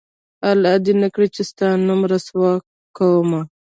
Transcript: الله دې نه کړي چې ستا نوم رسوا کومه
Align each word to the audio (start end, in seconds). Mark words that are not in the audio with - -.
الله 0.49 0.73
دې 0.85 0.93
نه 1.01 1.07
کړي 1.13 1.27
چې 1.35 1.41
ستا 1.49 1.67
نوم 1.85 2.01
رسوا 2.11 2.51
کومه 2.97 3.41